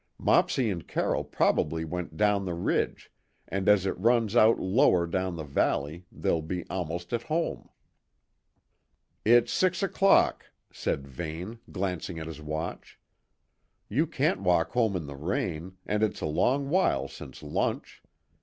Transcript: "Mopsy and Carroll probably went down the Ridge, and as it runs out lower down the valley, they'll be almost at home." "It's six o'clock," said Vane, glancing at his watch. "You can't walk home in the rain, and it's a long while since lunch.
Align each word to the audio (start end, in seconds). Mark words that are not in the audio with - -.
"Mopsy 0.17 0.71
and 0.71 0.87
Carroll 0.87 1.23
probably 1.23 1.85
went 1.85 2.17
down 2.17 2.43
the 2.43 2.55
Ridge, 2.55 3.11
and 3.47 3.69
as 3.69 3.85
it 3.85 3.95
runs 3.99 4.35
out 4.35 4.57
lower 4.59 5.05
down 5.05 5.35
the 5.35 5.43
valley, 5.43 6.07
they'll 6.11 6.41
be 6.41 6.67
almost 6.71 7.13
at 7.13 7.21
home." 7.21 7.69
"It's 9.23 9.51
six 9.53 9.83
o'clock," 9.83 10.47
said 10.73 11.07
Vane, 11.07 11.59
glancing 11.71 12.17
at 12.17 12.25
his 12.25 12.41
watch. 12.41 12.99
"You 13.89 14.07
can't 14.07 14.41
walk 14.41 14.71
home 14.71 14.95
in 14.95 15.05
the 15.05 15.15
rain, 15.15 15.73
and 15.85 16.01
it's 16.01 16.21
a 16.21 16.25
long 16.25 16.69
while 16.71 17.07
since 17.07 17.43
lunch. 17.43 18.01